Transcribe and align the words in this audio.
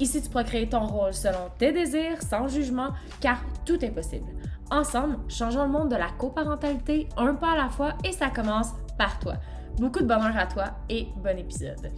Ici, 0.00 0.22
tu 0.22 0.28
pourras 0.28 0.44
créer 0.44 0.68
ton 0.68 0.86
rôle 0.86 1.12
selon 1.12 1.50
tes 1.58 1.72
désirs, 1.72 2.22
sans 2.22 2.46
jugement, 2.46 2.92
car 3.20 3.42
tout 3.66 3.84
est 3.84 3.90
possible. 3.90 4.32
Ensemble, 4.70 5.18
changeons 5.28 5.64
le 5.64 5.70
monde 5.70 5.90
de 5.90 5.96
la 5.96 6.10
coparentalité 6.10 7.08
un 7.16 7.34
pas 7.34 7.52
à 7.52 7.56
la 7.56 7.68
fois 7.68 7.94
et 8.04 8.12
ça 8.12 8.30
commence 8.30 8.74
par 8.96 9.18
toi. 9.18 9.34
Beaucoup 9.78 9.98
de 9.98 10.06
bonheur 10.06 10.36
à 10.36 10.46
toi 10.46 10.66
et 10.88 11.08
bon 11.16 11.36
épisode. 11.36 11.90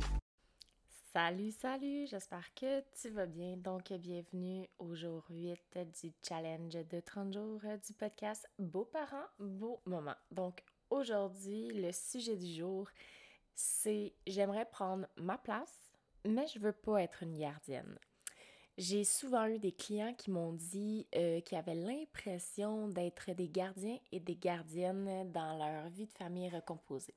Salut, 1.12 1.50
salut, 1.50 2.06
j'espère 2.06 2.54
que 2.54 2.80
tu 3.02 3.10
vas 3.10 3.26
bien. 3.26 3.58
Donc, 3.58 3.92
bienvenue 3.92 4.66
au 4.78 4.94
jour 4.94 5.22
8 5.28 5.58
du 6.00 6.12
challenge 6.26 6.78
de 6.88 7.00
30 7.00 7.34
jours 7.34 7.60
du 7.86 7.92
podcast 7.92 8.48
Beaux 8.58 8.88
parents, 8.90 9.28
beaux 9.38 9.82
moments. 9.84 10.16
Donc, 10.30 10.62
aujourd'hui, 10.88 11.68
le 11.74 11.92
sujet 11.92 12.36
du 12.36 12.54
jour, 12.54 12.88
c'est 13.54 14.14
j'aimerais 14.26 14.64
prendre 14.64 15.06
ma 15.16 15.36
place 15.36 15.89
mais 16.24 16.46
je 16.46 16.58
veux 16.58 16.72
pas 16.72 17.02
être 17.02 17.22
une 17.22 17.36
gardienne. 17.36 17.98
J'ai 18.78 19.04
souvent 19.04 19.46
eu 19.46 19.58
des 19.58 19.72
clients 19.72 20.14
qui 20.14 20.30
m'ont 20.30 20.54
dit 20.54 21.06
euh, 21.14 21.40
qu'ils 21.40 21.58
avaient 21.58 21.74
l'impression 21.74 22.88
d'être 22.88 23.30
des 23.32 23.48
gardiens 23.48 23.98
et 24.10 24.20
des 24.20 24.36
gardiennes 24.36 25.30
dans 25.32 25.58
leur 25.58 25.90
vie 25.90 26.06
de 26.06 26.12
famille 26.12 26.48
recomposée. 26.48 27.14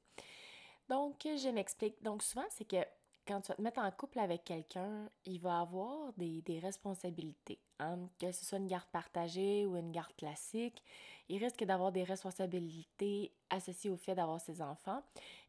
Donc, 0.89 1.21
je 1.23 1.49
m'explique. 1.49 2.01
Donc, 2.03 2.21
souvent, 2.21 2.45
c'est 2.49 2.67
que 2.67 2.83
quand 3.27 3.41
tu 3.41 3.49
vas 3.49 3.55
te 3.55 3.61
mettre 3.61 3.79
en 3.79 3.91
couple 3.91 4.19
avec 4.19 4.43
quelqu'un, 4.43 5.09
il 5.25 5.39
va 5.39 5.61
avoir 5.61 6.13
des, 6.13 6.41
des 6.41 6.59
responsabilités. 6.59 7.59
Hein? 7.79 7.99
Que 8.19 8.31
ce 8.31 8.45
soit 8.45 8.57
une 8.57 8.67
garde 8.67 8.87
partagée 8.91 9.65
ou 9.65 9.77
une 9.77 9.91
garde 9.91 10.13
classique, 10.15 10.83
il 11.29 11.43
risque 11.43 11.63
d'avoir 11.63 11.91
des 11.91 12.03
responsabilités 12.03 13.31
associées 13.49 13.89
au 13.89 13.97
fait 13.97 14.15
d'avoir 14.15 14.41
ses 14.41 14.61
enfants. 14.61 15.01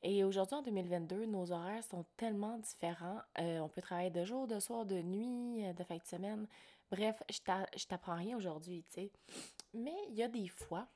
Et 0.02 0.24
aujourd'hui, 0.24 0.56
en 0.56 0.62
2022, 0.62 1.26
nos 1.26 1.50
horaires 1.50 1.84
sont 1.84 2.04
tellement 2.16 2.58
différents. 2.58 3.20
Euh, 3.38 3.58
on 3.60 3.68
peut 3.68 3.82
travailler 3.82 4.10
de 4.10 4.24
jour, 4.24 4.46
de 4.46 4.60
soir, 4.60 4.84
de 4.84 5.02
nuit, 5.02 5.66
euh, 5.66 5.72
de 5.72 5.82
fin 5.84 5.96
de 5.96 6.04
semaine. 6.04 6.46
Bref, 6.90 7.22
je 7.28 7.86
t'apprends 7.86 8.16
rien 8.16 8.36
aujourd'hui, 8.36 8.84
tu 8.88 9.00
sais. 9.00 9.10
Mais 9.72 9.96
il 10.10 10.14
y 10.14 10.22
a 10.22 10.28
des 10.28 10.48
fois 10.48 10.86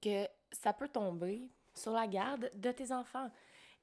que 0.00 0.28
ça 0.52 0.72
peut 0.72 0.88
tomber 0.88 1.50
sur 1.74 1.92
la 1.92 2.06
garde 2.06 2.50
de 2.54 2.70
tes 2.70 2.92
enfants. 2.92 3.30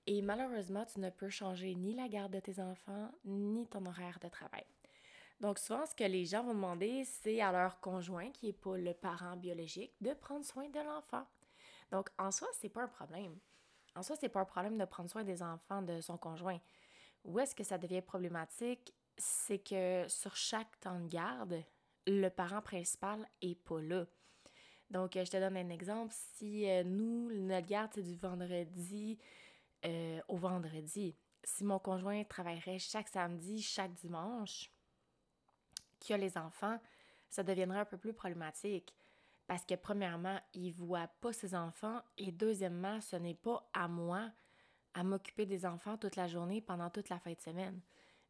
Et 0.06 0.22
malheureusement, 0.22 0.86
tu 0.86 1.00
ne 1.00 1.10
peux 1.10 1.30
changer 1.30 1.76
ni 1.76 1.94
la 1.94 2.08
garde 2.08 2.34
de 2.34 2.40
tes 2.40 2.60
enfants, 2.60 3.10
ni 3.24 3.68
ton 3.68 3.86
horaire 3.86 4.20
de 4.22 4.28
travail. 4.28 4.66
Donc 5.40 5.60
souvent, 5.60 5.86
ce 5.86 5.96
que 5.96 6.04
les 6.04 6.26
gens 6.26 6.44
vont 6.44 6.54
demander, 6.54 7.04
c'est 7.06 7.42
à 7.42 7.52
leur 7.52 7.80
conjoint, 7.80 8.30
qui 8.32 8.48
n'est 8.48 8.54
pas 8.54 8.78
le 8.78 8.94
parent 8.94 9.36
biologique, 9.36 9.94
de 10.02 10.14
prendre 10.14 10.46
soin 10.46 10.70
de 10.70 10.80
l'enfant. 10.80 11.26
Donc 11.92 12.10
en 12.18 12.32
soi, 12.32 12.48
c'est 12.60 12.70
pas 12.70 12.84
un 12.84 12.88
problème. 12.88 13.38
En 13.96 14.04
soi, 14.04 14.16
c'est 14.20 14.30
pas 14.30 14.42
un 14.42 14.46
problème 14.46 14.78
de 14.78 14.86
prendre 14.86 15.10
soin 15.10 15.24
des 15.24 15.44
enfants 15.44 15.82
de 15.82 16.02
son 16.02 16.18
conjoint. 16.18 16.60
Où 17.24 17.40
est-ce 17.40 17.56
que 17.56 17.64
ça 17.64 17.78
devient 17.78 18.02
problématique? 18.02 18.94
C'est 19.18 19.60
que 19.60 20.06
sur 20.08 20.36
chaque 20.36 20.80
temps 20.80 21.00
de 21.00 21.08
garde, 21.08 21.64
le 22.08 22.30
parent 22.30 22.62
principal 22.62 23.28
est 23.42 23.56
pas 23.56 23.82
là. 23.82 24.06
Donc, 24.90 25.14
je 25.16 25.30
te 25.30 25.38
donne 25.38 25.58
un 25.58 25.70
exemple. 25.70 26.14
Si 26.36 26.70
euh, 26.70 26.84
nous, 26.84 27.32
notre 27.32 27.68
garde, 27.68 27.92
c'est 27.96 28.04
du 28.04 28.16
vendredi 28.16 29.18
euh, 29.86 30.22
au 30.28 30.38
vendredi. 30.38 31.16
Si 31.44 31.64
mon 31.64 31.80
conjoint 31.80 32.24
travaillerait 32.24 32.80
chaque 32.80 33.10
samedi, 33.10 33.62
chaque 33.62 33.94
dimanche, 33.94 34.72
qui 36.00 36.14
a 36.14 36.18
les 36.18 36.38
enfants, 36.38 36.80
ça 37.30 37.44
deviendrait 37.44 37.80
un 37.80 37.86
peu 37.86 37.98
plus 37.98 38.14
problématique. 38.14 38.94
Parce 39.48 39.66
que 39.66 39.76
premièrement, 39.76 40.40
il 40.54 40.72
voit 40.72 41.08
pas 41.20 41.34
ses 41.34 41.54
enfants 41.54 42.02
et 42.18 42.32
deuxièmement, 42.32 43.02
ce 43.02 43.16
n'est 43.16 43.34
pas 43.36 43.70
à 43.74 43.88
moi 43.88 44.32
à 44.94 45.04
m'occuper 45.04 45.46
des 45.46 45.66
enfants 45.66 45.98
toute 45.98 46.16
la 46.16 46.28
journée 46.28 46.62
pendant 46.62 46.90
toute 46.90 47.10
la 47.10 47.20
fin 47.20 47.34
de 47.34 47.40
semaine. 47.40 47.82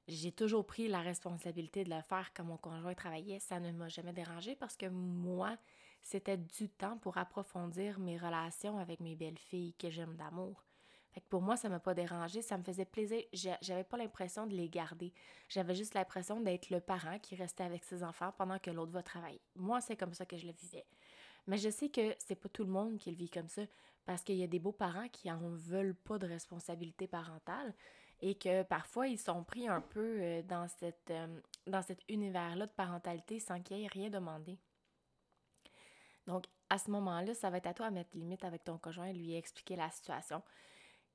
J'ai 0.07 0.31
toujours 0.31 0.65
pris 0.65 0.87
la 0.87 1.01
responsabilité 1.01 1.83
de 1.83 1.89
le 1.89 2.01
faire 2.01 2.33
quand 2.33 2.43
mon 2.43 2.57
conjoint 2.57 2.93
travaillait. 2.93 3.39
Ça 3.39 3.59
ne 3.59 3.71
m'a 3.71 3.89
jamais 3.89 4.13
dérangé 4.13 4.55
parce 4.55 4.75
que 4.75 4.87
moi, 4.87 5.57
c'était 6.01 6.37
du 6.37 6.69
temps 6.69 6.97
pour 6.97 7.17
approfondir 7.17 7.99
mes 7.99 8.17
relations 8.17 8.77
avec 8.79 8.99
mes 8.99 9.15
belles 9.15 9.37
filles 9.37 9.73
que 9.75 9.89
j'aime 9.89 10.15
d'amour. 10.15 10.65
Pour 11.29 11.41
moi, 11.41 11.57
ça 11.57 11.69
m'a 11.69 11.79
pas 11.79 11.93
dérangé, 11.93 12.41
ça 12.41 12.57
me 12.57 12.63
faisait 12.63 12.85
plaisir. 12.85 13.21
J'avais 13.61 13.83
pas 13.83 13.97
l'impression 13.97 14.47
de 14.47 14.55
les 14.55 14.69
garder. 14.69 15.13
J'avais 15.47 15.75
juste 15.75 15.93
l'impression 15.93 16.39
d'être 16.39 16.69
le 16.69 16.79
parent 16.79 17.19
qui 17.19 17.35
restait 17.35 17.63
avec 17.63 17.83
ses 17.83 18.03
enfants 18.03 18.33
pendant 18.37 18.57
que 18.59 18.71
l'autre 18.71 18.91
va 18.91 19.03
travailler. 19.03 19.41
Moi, 19.55 19.79
c'est 19.81 19.95
comme 19.95 20.13
ça 20.13 20.25
que 20.25 20.37
je 20.37 20.47
le 20.47 20.53
vivais. 20.53 20.85
Mais 21.47 21.57
je 21.57 21.69
sais 21.69 21.89
que 21.89 22.15
c'est 22.19 22.35
pas 22.35 22.49
tout 22.49 22.63
le 22.63 22.71
monde 22.71 22.97
qui 22.97 23.11
le 23.11 23.17
vit 23.17 23.29
comme 23.29 23.49
ça 23.49 23.63
parce 24.05 24.23
qu'il 24.23 24.35
y 24.35 24.43
a 24.43 24.47
des 24.47 24.59
beaux 24.59 24.71
parents 24.71 25.07
qui 25.09 25.31
en 25.31 25.39
veulent 25.39 25.95
pas 25.95 26.17
de 26.17 26.27
responsabilité 26.27 27.07
parentale 27.07 27.73
et 28.21 28.35
que 28.35 28.63
parfois 28.63 29.07
ils 29.07 29.19
sont 29.19 29.43
pris 29.43 29.67
un 29.67 29.81
peu 29.81 30.17
euh, 30.21 30.41
dans, 30.43 30.67
cette, 30.67 31.11
euh, 31.11 31.81
cet 31.85 32.01
univers-là 32.09 32.65
de 32.65 32.71
parentalité 32.71 33.39
sans 33.39 33.61
qu'il 33.61 33.77
y 33.77 33.83
ait 33.83 33.87
rien 33.87 34.09
demandé. 34.09 34.57
Donc, 36.27 36.45
à 36.69 36.77
ce 36.77 36.89
moment-là, 36.91 37.33
ça 37.33 37.49
va 37.49 37.57
être 37.57 37.67
à 37.67 37.73
toi 37.73 37.87
à 37.87 37.91
mettre 37.91 38.15
limite 38.15 38.45
avec 38.45 38.63
ton 38.63 38.77
conjoint 38.77 39.07
et 39.07 39.13
lui 39.13 39.35
expliquer 39.35 39.75
la 39.75 39.89
situation. 39.89 40.41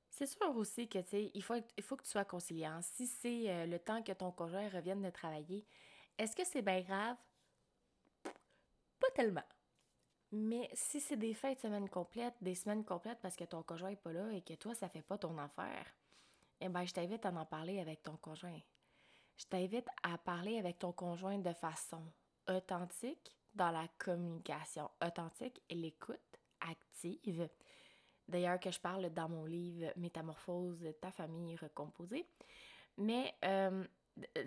C'est 0.09 0.25
sûr 0.25 0.55
aussi 0.55 0.87
que, 0.87 0.99
tu 0.99 1.09
sais, 1.09 1.31
il 1.33 1.43
faut, 1.43 1.55
il 1.77 1.83
faut 1.83 1.95
que 1.95 2.03
tu 2.03 2.09
sois 2.09 2.25
conciliant. 2.25 2.81
Si 2.81 3.07
c'est 3.07 3.49
euh, 3.49 3.65
le 3.65 3.79
temps 3.79 4.01
que 4.01 4.11
ton 4.11 4.31
conjoint 4.31 4.67
revienne 4.69 5.01
de 5.01 5.09
travailler, 5.09 5.65
est-ce 6.17 6.35
que 6.35 6.43
c'est 6.43 6.61
bien 6.61 6.81
grave? 6.81 7.15
Pas 8.23 9.11
tellement. 9.15 9.43
Mais 10.31 10.69
si 10.73 10.99
c'est 10.99 11.17
des 11.17 11.33
fêtes 11.33 11.57
de 11.57 11.61
semaine 11.61 11.89
complètes, 11.89 12.35
des 12.41 12.55
semaines 12.55 12.85
complètes 12.85 13.19
parce 13.21 13.35
que 13.35 13.45
ton 13.45 13.63
conjoint 13.63 13.89
n'est 13.89 13.95
pas 13.95 14.13
là 14.13 14.31
et 14.31 14.41
que 14.41 14.53
toi, 14.53 14.75
ça 14.75 14.89
fait 14.89 15.01
pas 15.01 15.17
ton 15.17 15.37
affaire, 15.37 15.85
eh 16.61 16.69
bien, 16.69 16.85
je 16.85 16.93
t'invite 16.93 17.25
à 17.25 17.29
en 17.31 17.45
parler 17.45 17.79
avec 17.79 18.03
ton 18.03 18.17
conjoint. 18.17 18.59
Je 19.37 19.45
t'invite 19.45 19.87
à 20.03 20.17
parler 20.17 20.57
avec 20.59 20.79
ton 20.79 20.91
conjoint 20.91 21.37
de 21.37 21.53
façon 21.53 22.03
authentique 22.47 23.35
dans 23.53 23.71
la 23.71 23.87
communication 23.97 24.89
authentique 25.01 25.61
et 25.69 25.75
l'écoute 25.75 26.19
active. 26.59 27.49
D'ailleurs, 28.29 28.59
que 28.59 28.71
je 28.71 28.79
parle 28.79 29.09
dans 29.09 29.27
mon 29.27 29.45
livre 29.45 29.91
Métamorphose, 29.97 30.87
ta 31.01 31.11
famille 31.11 31.55
recomposée. 31.57 32.25
Mais 32.97 33.33
euh, 33.43 33.83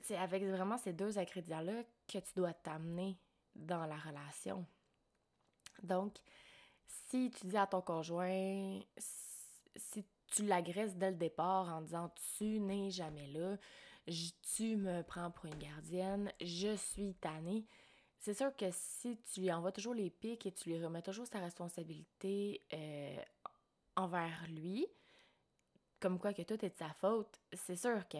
c'est 0.03 0.16
avec 0.16 0.44
vraiment 0.44 0.78
ces 0.78 0.93
deux 0.93 1.19
ingrédients-là 1.19 1.82
que 2.06 2.19
tu 2.19 2.32
dois 2.37 2.53
t'amener 2.53 3.16
dans 3.54 3.84
la 3.87 3.97
relation. 3.97 4.65
Donc, 5.82 6.16
si 6.87 7.31
tu 7.31 7.47
dis 7.48 7.56
à 7.56 7.66
ton 7.66 7.81
conjoint, 7.81 8.78
si 9.76 10.04
tu 10.28 10.44
l'agresses 10.44 10.97
dès 10.97 11.10
le 11.10 11.16
départ 11.16 11.69
en 11.75 11.82
disant 11.82 12.12
tu 12.37 12.60
n'es 12.60 12.91
jamais 12.91 13.26
là, 13.28 13.56
tu 14.54 14.76
me 14.76 15.03
prends 15.03 15.31
pour 15.31 15.47
une 15.47 15.59
gardienne, 15.59 16.32
je 16.41 16.76
suis 16.76 17.15
tannée, 17.15 17.66
c'est 18.19 18.34
sûr 18.34 18.54
que 18.56 18.66
si 18.71 19.19
tu 19.32 19.41
lui 19.41 19.53
envoies 19.53 19.72
toujours 19.72 19.94
les 19.94 20.10
pics 20.10 20.47
et 20.47 20.53
tu 20.53 20.71
lui 20.71 20.84
remets 20.84 21.03
toujours 21.03 21.26
sa 21.26 21.41
responsabilité 21.41 22.60
euh, 22.72 23.16
envers 23.97 24.47
lui, 24.48 24.86
comme 26.00 26.19
quoi 26.19 26.32
que 26.32 26.42
tout 26.42 26.64
est 26.64 26.70
de 26.70 26.76
sa 26.76 26.92
faute, 26.94 27.41
c'est 27.53 27.76
sûr 27.76 28.06
que 28.08 28.19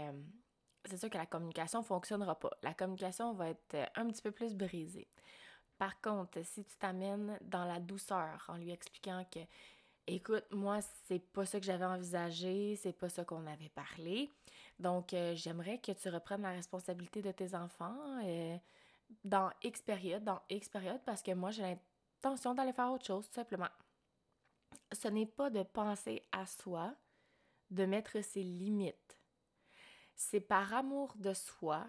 c'est 0.85 0.97
sûr 0.97 1.11
que 1.11 1.19
la 1.19 1.27
communication 1.27 1.83
fonctionnera 1.83 2.39
pas. 2.39 2.51
La 2.63 2.75
communication 2.75 3.35
va 3.35 3.51
être 3.51 3.77
un 3.95 4.07
petit 4.09 4.23
peu 4.23 4.33
plus 4.33 4.55
brisée. 4.55 5.09
Par 5.79 6.01
contre, 6.01 6.45
si 6.45 6.65
tu 6.65 6.77
t'amènes 6.77 7.39
dans 7.41 7.65
la 7.65 7.81
douceur 7.81 8.45
en 8.49 8.57
lui 8.57 8.71
expliquant 8.71 9.25
que 9.31 9.41
écoute, 10.07 10.45
moi 10.51 10.81
c'est 11.07 11.21
pas 11.21 11.47
ça 11.47 11.61
que 11.61 11.67
j'avais 11.67 11.85
envisagé, 11.85 12.77
c'est 12.77 12.93
pas 12.93 13.09
ça 13.09 13.25
qu'on 13.25 13.47
avait 13.47 13.69
parlé. 13.69 14.31
Donc 14.79 15.15
euh, 15.15 15.35
j'aimerais 15.35 15.79
que 15.79 15.93
tu 15.93 16.09
reprennes 16.09 16.43
la 16.43 16.51
responsabilité 16.51 17.23
de 17.23 17.31
tes 17.31 17.55
enfants 17.55 17.97
euh, 18.25 18.57
dans 19.25 19.51
X 19.63 19.83
période, 19.83 20.25
dans 20.25 20.41
X 20.51 20.69
période 20.69 21.01
parce 21.05 21.23
que 21.23 21.33
moi 21.33 21.51
j'ai 21.51 21.63
l'intention 21.63 22.55
d'aller 22.55 22.73
faire 22.73 22.91
autre 22.91 23.05
chose 23.05 23.27
tout 23.29 23.35
simplement 23.35 23.69
ce 24.93 25.09
n'est 25.09 25.27
pas 25.27 25.51
de 25.51 25.63
penser 25.63 26.23
à 26.33 26.47
soi, 26.47 26.95
de 27.71 27.85
mettre 27.85 28.21
ses 28.23 28.43
limites. 28.43 29.19
C'est 30.15 30.41
par 30.41 30.73
amour 30.75 31.15
de 31.17 31.33
soi 31.33 31.87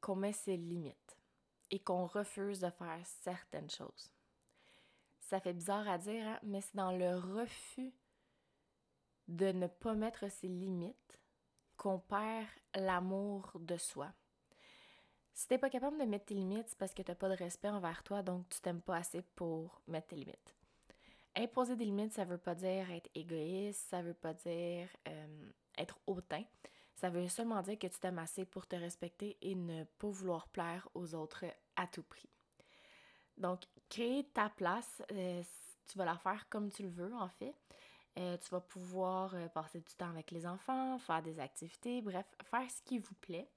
qu'on 0.00 0.16
met 0.16 0.32
ses 0.32 0.56
limites 0.56 1.18
et 1.70 1.80
qu'on 1.80 2.06
refuse 2.06 2.60
de 2.60 2.70
faire 2.70 3.00
certaines 3.22 3.70
choses. 3.70 4.10
Ça 5.20 5.40
fait 5.40 5.54
bizarre 5.54 5.88
à 5.88 5.98
dire, 5.98 6.26
hein, 6.26 6.38
mais 6.42 6.60
c'est 6.60 6.76
dans 6.76 6.92
le 6.92 7.16
refus 7.16 7.92
de 9.28 9.46
ne 9.52 9.66
pas 9.66 9.94
mettre 9.94 10.30
ses 10.30 10.48
limites 10.48 11.18
qu'on 11.76 11.98
perd 11.98 12.46
l'amour 12.74 13.50
de 13.58 13.76
soi. 13.76 14.12
Si 15.32 15.48
t'es 15.48 15.58
pas 15.58 15.70
capable 15.70 15.98
de 15.98 16.04
mettre 16.04 16.26
tes 16.26 16.34
limites, 16.34 16.68
c'est 16.68 16.78
parce 16.78 16.94
que 16.94 17.02
t'as 17.02 17.14
pas 17.14 17.28
de 17.28 17.34
respect 17.34 17.70
envers 17.70 18.04
toi, 18.04 18.22
donc 18.22 18.48
tu 18.50 18.60
t'aimes 18.60 18.82
pas 18.82 18.98
assez 18.98 19.22
pour 19.22 19.80
mettre 19.88 20.08
tes 20.08 20.16
limites. 20.16 20.54
Imposer 21.36 21.74
des 21.76 21.84
limites, 21.84 22.12
ça 22.12 22.24
veut 22.24 22.38
pas 22.38 22.54
dire 22.54 22.90
être 22.90 23.10
égoïste, 23.14 23.80
ça 23.88 24.02
veut 24.02 24.14
pas 24.14 24.34
dire 24.34 24.88
euh, 25.08 25.50
être 25.76 25.98
hautain. 26.06 26.44
Ça 26.94 27.10
veut 27.10 27.26
seulement 27.28 27.60
dire 27.62 27.78
que 27.78 27.88
tu 27.88 27.98
t'aimes 27.98 28.20
assez 28.20 28.44
pour 28.44 28.66
te 28.66 28.76
respecter 28.76 29.36
et 29.42 29.56
ne 29.56 29.84
pas 29.84 30.08
vouloir 30.08 30.46
plaire 30.48 30.88
aux 30.94 31.14
autres 31.14 31.44
à 31.74 31.88
tout 31.88 32.04
prix. 32.04 32.28
Donc, 33.36 33.62
créer 33.88 34.24
ta 34.32 34.48
place, 34.48 35.02
euh, 35.10 35.42
tu 35.90 35.98
vas 35.98 36.04
la 36.04 36.16
faire 36.16 36.48
comme 36.48 36.70
tu 36.70 36.84
le 36.84 36.88
veux, 36.88 37.12
en 37.14 37.28
fait. 37.28 37.54
Euh, 38.16 38.36
tu 38.38 38.48
vas 38.50 38.60
pouvoir 38.60 39.34
passer 39.52 39.80
du 39.80 39.92
temps 39.96 40.10
avec 40.10 40.30
les 40.30 40.46
enfants, 40.46 41.00
faire 41.00 41.20
des 41.20 41.40
activités, 41.40 42.00
bref, 42.00 42.26
faire 42.48 42.70
ce 42.70 42.80
qui 42.82 43.00
vous 43.00 43.14
plaît. 43.16 43.48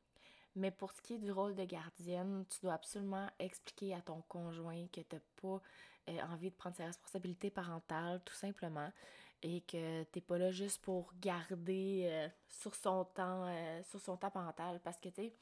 Mais 0.57 0.71
pour 0.71 0.92
ce 0.92 1.01
qui 1.04 1.13
est 1.13 1.19
du 1.19 1.31
rôle 1.31 1.54
de 1.54 1.63
gardienne, 1.65 2.44
tu 2.50 2.62
dois 2.62 2.74
absolument 2.74 3.30
expliquer 3.38 3.94
à 3.94 4.01
ton 4.01 4.21
conjoint 4.27 4.88
que 4.88 5.01
tu 5.01 5.15
n'as 5.15 5.21
pas 5.39 5.62
euh, 6.09 6.21
envie 6.33 6.50
de 6.50 6.56
prendre 6.56 6.75
ses 6.75 6.86
responsabilités 6.86 7.51
parentales, 7.51 8.19
tout 8.25 8.33
simplement, 8.33 8.92
et 9.44 9.62
que 9.62 10.04
tu 10.06 10.09
n'es 10.15 10.21
pas 10.21 10.39
là 10.39 10.51
juste 10.51 10.81
pour 10.81 11.13
garder 11.21 12.07
euh, 12.09 12.27
sur, 12.48 12.74
son 12.74 13.06
temps, 13.06 13.48
euh, 13.48 13.83
sur 13.83 14.00
son 14.00 14.18
temps 14.18 14.31
parental. 14.31 14.80
Parce 14.83 14.98
que, 14.98 15.09
tu 15.09 15.21
sais, 15.21 15.33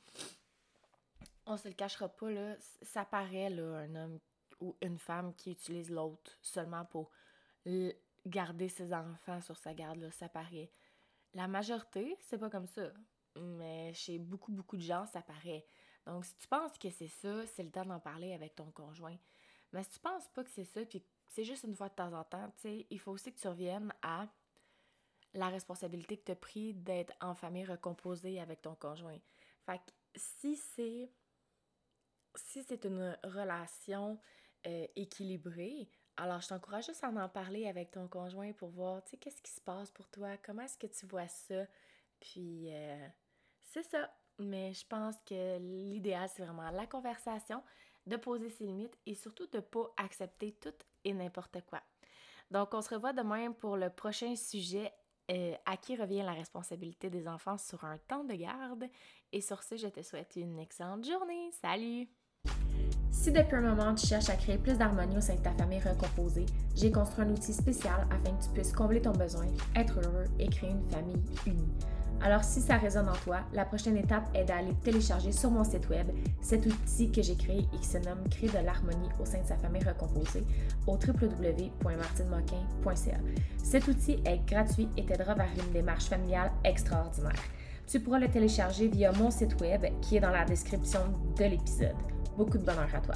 on 1.45 1.55
se 1.55 1.69
le 1.69 1.75
cachera 1.75 2.09
pas, 2.09 2.29
là, 2.29 2.57
ça 2.81 3.05
paraît, 3.05 3.49
là, 3.49 3.77
un 3.77 3.95
homme 3.95 4.19
ou 4.59 4.75
une 4.81 4.99
femme 4.99 5.33
qui 5.35 5.51
utilise 5.51 5.91
l'autre 5.91 6.37
seulement 6.41 6.83
pour 6.83 7.09
garder 8.25 8.67
ses 8.67 8.93
enfants 8.93 9.39
sur 9.39 9.55
sa 9.55 9.73
garde, 9.73 9.99
là, 9.99 10.11
ça 10.11 10.27
paraît. 10.27 10.69
La 11.33 11.47
majorité, 11.47 12.17
c'est 12.19 12.37
pas 12.37 12.49
comme 12.49 12.67
ça 12.67 12.91
mais 13.39 13.93
chez 13.93 14.19
beaucoup, 14.19 14.51
beaucoup 14.51 14.77
de 14.77 14.81
gens, 14.81 15.05
ça 15.07 15.21
paraît. 15.21 15.65
Donc, 16.05 16.25
si 16.25 16.35
tu 16.35 16.47
penses 16.47 16.77
que 16.77 16.89
c'est 16.89 17.07
ça, 17.07 17.45
c'est 17.47 17.63
le 17.63 17.71
temps 17.71 17.85
d'en 17.85 17.99
parler 17.99 18.33
avec 18.33 18.55
ton 18.55 18.71
conjoint. 18.71 19.17
Mais 19.73 19.83
si 19.83 19.89
tu 19.89 19.99
penses 19.99 20.27
pas 20.29 20.43
que 20.43 20.51
c'est 20.51 20.65
ça, 20.65 20.85
puis 20.85 21.03
c'est 21.27 21.43
juste 21.43 21.63
une 21.63 21.75
fois 21.75 21.89
de 21.89 21.95
temps 21.95 22.13
en 22.13 22.23
temps, 22.23 22.51
tu 22.57 22.61
sais, 22.61 22.87
il 22.89 22.99
faut 22.99 23.11
aussi 23.11 23.33
que 23.33 23.39
tu 23.39 23.47
reviennes 23.47 23.91
à 24.01 24.27
la 25.33 25.49
responsabilité 25.49 26.17
que 26.17 26.25
tu 26.25 26.31
as 26.31 26.35
pris 26.35 26.73
d'être 26.73 27.13
en 27.19 27.35
famille 27.35 27.65
recomposée 27.65 28.39
avec 28.39 28.61
ton 28.61 28.75
conjoint. 28.75 29.17
Fait 29.65 29.79
que 29.79 29.91
si 30.15 30.55
c'est 30.55 31.11
si 32.35 32.63
c'est 32.63 32.85
une 32.85 33.17
relation 33.23 34.19
euh, 34.67 34.87
équilibrée, 34.95 35.89
alors 36.17 36.41
je 36.41 36.47
t'encourage 36.49 36.87
juste 36.87 37.03
à 37.03 37.09
en 37.09 37.29
parler 37.29 37.67
avec 37.67 37.91
ton 37.91 38.07
conjoint 38.07 38.51
pour 38.53 38.69
voir, 38.69 39.03
tu 39.03 39.11
sais, 39.11 39.17
qu'est-ce 39.17 39.41
qui 39.41 39.51
se 39.51 39.61
passe 39.61 39.91
pour 39.91 40.09
toi, 40.09 40.37
comment 40.37 40.63
est-ce 40.63 40.77
que 40.77 40.87
tu 40.87 41.05
vois 41.05 41.27
ça, 41.27 41.65
puis 42.19 42.73
euh, 42.73 43.07
c'est 43.75 43.89
ça. 43.89 44.09
Mais 44.39 44.73
je 44.73 44.85
pense 44.87 45.15
que 45.25 45.57
l'idéal, 45.59 46.29
c'est 46.33 46.43
vraiment 46.43 46.69
la 46.71 46.87
conversation, 46.87 47.61
de 48.05 48.17
poser 48.17 48.49
ses 48.49 48.65
limites 48.65 48.97
et 49.05 49.15
surtout 49.15 49.47
de 49.47 49.57
ne 49.57 49.61
pas 49.61 49.91
accepter 49.97 50.53
tout 50.53 50.73
et 51.03 51.13
n'importe 51.13 51.57
quoi. 51.67 51.81
Donc, 52.51 52.73
on 52.73 52.81
se 52.81 52.93
revoit 52.93 53.13
demain 53.13 53.51
pour 53.51 53.77
le 53.77 53.89
prochain 53.89 54.35
sujet 54.35 54.93
euh, 55.31 55.55
à 55.65 55.77
qui 55.77 55.95
revient 55.95 56.21
la 56.21 56.33
responsabilité 56.33 57.09
des 57.09 57.27
enfants 57.27 57.57
sur 57.57 57.83
un 57.83 57.97
temps 57.97 58.23
de 58.23 58.35
garde. 58.35 58.87
Et 59.31 59.41
sur 59.41 59.63
ce, 59.63 59.75
je 59.75 59.87
te 59.87 60.03
souhaite 60.03 60.35
une 60.35 60.59
excellente 60.59 61.05
journée. 61.05 61.51
Salut! 61.51 62.07
Si 63.15 63.31
depuis 63.31 63.55
un 63.55 63.61
moment 63.61 63.95
tu 63.95 64.05
cherches 64.05 64.29
à 64.29 64.35
créer 64.35 64.57
plus 64.57 64.77
d'harmonie 64.77 65.17
au 65.17 65.21
sein 65.21 65.35
de 65.35 65.39
ta 65.39 65.53
famille 65.53 65.79
recomposée, 65.79 66.45
j'ai 66.75 66.91
construit 66.91 67.23
un 67.25 67.29
outil 67.29 67.53
spécial 67.53 68.05
afin 68.11 68.35
que 68.35 68.43
tu 68.43 68.49
puisses 68.51 68.73
combler 68.73 69.01
ton 69.01 69.13
besoin, 69.13 69.45
être 69.75 69.99
heureux 69.99 70.25
et 70.37 70.47
créer 70.47 70.69
une 70.69 70.85
famille 70.91 71.23
unie. 71.47 71.73
Alors 72.21 72.43
si 72.43 72.61
ça 72.61 72.77
résonne 72.77 73.09
en 73.09 73.15
toi, 73.23 73.39
la 73.53 73.65
prochaine 73.65 73.97
étape 73.97 74.29
est 74.35 74.45
d'aller 74.45 74.75
télécharger 74.83 75.31
sur 75.31 75.49
mon 75.49 75.63
site 75.63 75.89
web 75.89 76.11
cet 76.41 76.67
outil 76.67 77.11
que 77.11 77.23
j'ai 77.23 77.35
créé 77.35 77.65
et 77.73 77.77
qui 77.77 77.87
se 77.87 77.97
nomme 77.97 78.29
Créer 78.29 78.49
de 78.49 78.59
l'harmonie 78.63 79.09
au 79.19 79.25
sein 79.25 79.41
de 79.41 79.47
sa 79.47 79.57
famille 79.57 79.83
recomposée 79.83 80.45
au 80.85 80.91
www.martinemoquin.ca. 80.91 83.17
Cet 83.63 83.87
outil 83.87 84.19
est 84.25 84.45
gratuit 84.45 84.87
et 84.97 85.05
t'aidera 85.05 85.33
vers 85.33 85.49
une 85.65 85.71
démarche 85.71 86.05
familiale 86.05 86.51
extraordinaire. 86.63 87.41
Tu 87.87 87.99
pourras 87.99 88.19
le 88.19 88.27
télécharger 88.27 88.87
via 88.87 89.11
mon 89.13 89.31
site 89.31 89.59
web 89.61 89.83
qui 90.01 90.17
est 90.17 90.21
dans 90.21 90.31
la 90.31 90.45
description 90.45 90.99
de 91.37 91.45
l'épisode. 91.45 91.95
Beaucoup 92.37 92.57
de 92.57 92.65
bonheur 92.65 92.89
à 92.93 92.99
toi. 92.99 93.15